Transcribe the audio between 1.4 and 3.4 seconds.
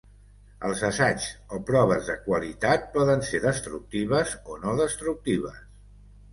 o proves de qualitat poden